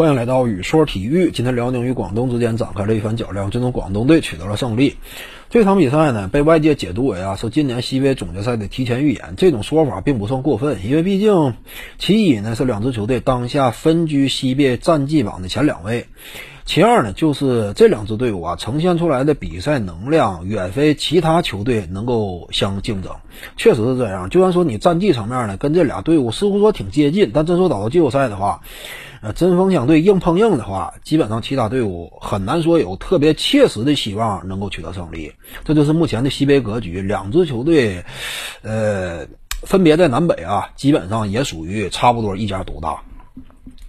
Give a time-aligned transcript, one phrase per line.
[0.00, 1.30] 欢迎来到宇说体育。
[1.30, 4.96] 今天辽宁与广东之间展开了一番较量，最终广东队取得了胜利。
[5.50, 9.34] 这场比赛呢，被外界解读为啊是今年西北总决赛的提前预演。
[9.36, 11.54] 这种说法并不算过分，因为毕竟
[11.98, 16.06] 其一呢是两支球队当下分居西北战绩榜的前两位，
[16.64, 23.12] 其二呢就是这两支队伍啊呈现出来的比赛能量远非其他球队能够相竞争。
[23.56, 28.60] 确实是这样，就算说你战绩层面呢跟这俩队伍似乎说挺接近，但真说打到季后赛的话。
[29.22, 35.32] 呃，针锋相对、硬碰硬的话，基本上其他队伍很难说有特别切实的希望能够取得胜利。
[35.64, 38.04] 这就是目前的西北格局，两支球队，
[38.62, 39.26] 呃，
[39.62, 43.02] 分别在南北啊，基本上也属于差不多一家独大。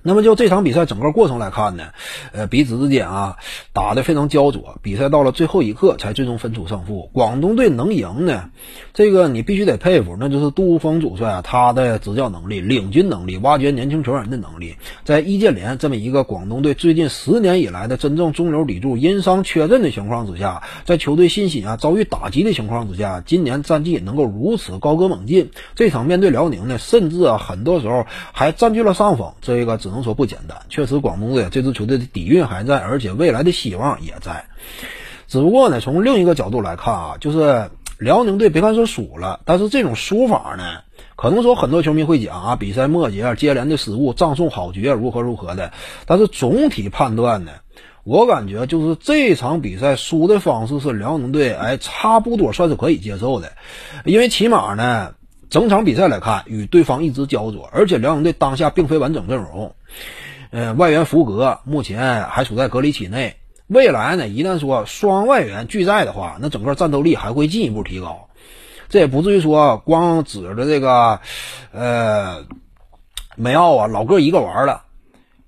[0.03, 1.83] 那么就这场比赛整个过程来看呢，
[2.31, 3.37] 呃，彼此之间啊
[3.71, 7.11] 打得非常焦灼，比赛到了最后一刻才最终分出胜负。
[7.13, 8.49] 广东队能赢呢，
[8.95, 14.75] 这个你必须得佩服，那就是杜峰主帅啊他的执教能力、领军能力、挖掘年轻球员的能力。
[15.05, 29.90] 在易建联这么一个广东队最近十年以来的真正中流砥柱因伤缺阵的情况之下，在球队信心啊遭遇打击的情况之下，今年战绩能够如此高歌猛进，这场面对辽宁呢，甚至啊很多时候还占据了上风，这一个只。
[29.91, 34.45] 只能说不简单，确实广东队这支球队的底蕴还在，而且未来的希望也在。
[35.27, 40.63] 只不过呢，从另一个角度来看啊，就是辽宁队别看说输了，但是这种输法呢，
[41.17, 45.73] 可能说很多球迷会讲啊，比赛末节接连的失误，葬送好局如何如何的。
[46.05, 47.51] 但是总体判断呢，
[48.05, 53.51] 我感觉就是这场比赛输的方式是辽宁队哎差不多算是可以接受的，
[54.05, 55.15] 因为起码呢。
[55.51, 59.75] 整场比赛来看，与对方一直焦灼，而且辽宁队当下并非完整阵容，
[60.49, 63.35] 呃，外援福格目前还处在隔离期内。
[63.67, 68.29] 未来呢，一旦说双外援俱在的话，那整个战斗力还会进一步提高。
[68.87, 71.19] 这也不至于说光指着这个，
[71.73, 72.45] 呃，
[73.35, 74.83] 梅奥啊老哥一个玩了。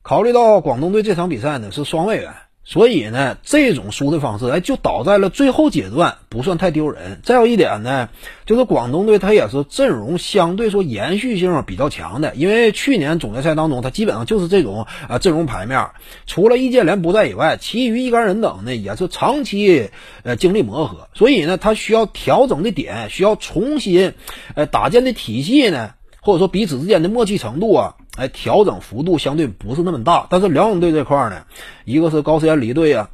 [0.02, 2.34] 考虑到广东队这场比赛呢是双外援。
[2.66, 7.20] 所以呢，这种输的方式，哎，就倒在了最后阶段，不算太丢人。
[7.22, 8.08] 再有一点呢，
[8.46, 15.90] 就是广东队他也是阵容相对说延续性比较强的，因为去年总决赛当中，他基本上就是这种啊阵容牌面，
[16.26, 19.90] 除了易建联不在以外，其余一干人等呢也是长期
[20.24, 24.14] 呃经历磨合，所以呢，他需要调整的点，需要重新
[24.56, 25.92] 呃搭建的体系呢。
[26.26, 30.28] 或者说彼此之间的默契程度啊，哎，调整幅度相对不是那么大。
[30.30, 31.46] 但是辽宁队这块呢，
[31.86, 33.10] 一个是高斯离队啊，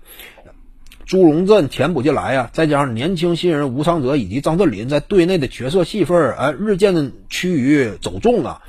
[1.05, 8.61] 朱荣振填补进来呀，再加上年轻新人吴昌泽以及张镇麟在队内的角色戏份哎，日渐的趋于走重了。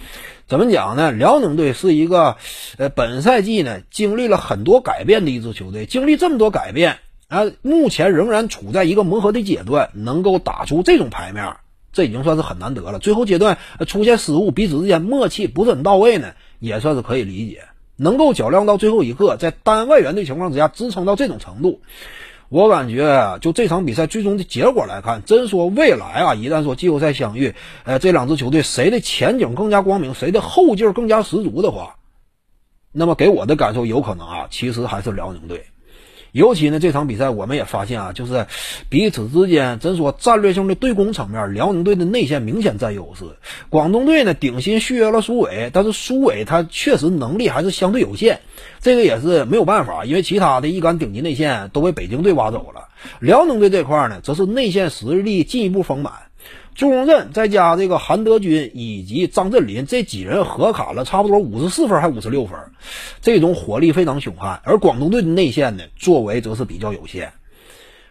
[0.47, 1.13] 怎么讲呢？
[1.13, 2.37] 辽宁队是一个
[2.77, 6.99] 呃，本赛季呢经历了很多改变的一支球队，经历这么多改变
[7.29, 11.57] 啊，目前仍然处在一个磨合的阶段，能够打出这种牌面。
[11.93, 12.99] 这已经算是很难得了。
[12.99, 17.63] 最后阶段出现失误，彼此之间默契不是很到位呢，也算是可以理解。
[17.97, 21.83] 能够较量到最后一刻，在单外援的情况之下支撑到这种程度，
[22.49, 31.97] 我感觉就这场比赛最终的结果来看，真说未来啊，一旦说季后赛相遇，呃，这两支球队谁的前景更加光明，谁的后劲更加十足的话，
[32.91, 35.67] 那么给我的感受有可能啊，其实还是辽宁队。
[36.33, 38.47] 尤其呢，这场比赛我们也发现啊，就是
[38.89, 43.25] 彼此之间，真说战略性的对攻层面，辽宁队的内线明显占优势。
[43.69, 48.41] 广东队呢，顶薪续约了苏伟，但是苏伟他确实能力还是相对有限，
[48.81, 52.89] 这个也是没有办法，因为其他的一杆顶级内线都被北京队挖走了。
[53.19, 56.13] 辽宁队这块呢，则是内线实力进一步丰满。
[56.75, 62.59] 朱荣振再加这个韩德君以及张镇麟这几人合砍了差不多五十四分还五十六分，
[63.21, 64.61] 这种火力非常凶悍。
[64.65, 67.33] 而广东队的内线呢，作为则是比较有限。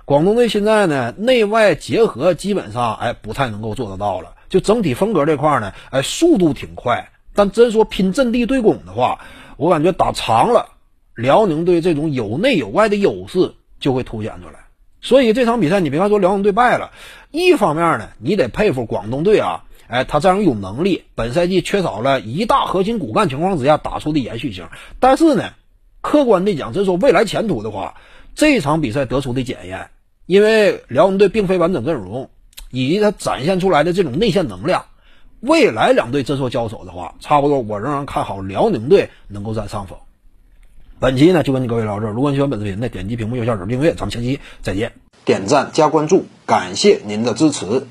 [0.06, 4.36] 广东队现在呢，内外结合基本上哎不太能够做得到了。
[4.50, 9.20] 就整体风格这块呢，哎速度挺快，但真说拼阵地对攻的话，
[9.58, 10.70] 我感觉打长了，
[11.16, 14.69] 辽宁队这种有内有外的优势就会凸显出来。
[15.02, 16.92] 所以这场比赛，你别看说辽宁队败了，
[17.32, 24.68] 一方面呢，你得佩服广东队啊，哎，他这样有能力，本赛季缺少了一大核心骨干情况之下打出的延续性。
[25.00, 25.52] 但是呢，
[26.02, 27.96] 客观的讲，真说未来前途的话，
[28.36, 29.90] 这场比赛得出的检验，
[30.26, 32.30] 因为辽宁队并非完整阵容，
[32.70, 34.86] 以及他展现出来的这种内线能量，
[35.40, 39.98] 未来两队真说交手的话，差不多我仍然看好辽宁队能够占上风。
[41.00, 42.10] 本期呢就跟你各位聊到这。
[42.10, 44.92] 如果你喜欢本视频，那点击屏幕右下角订阅，咱们下期再见。
[45.24, 47.88] 点赞加关注，感谢您的支持。